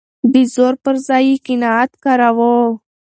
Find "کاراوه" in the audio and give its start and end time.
2.03-2.55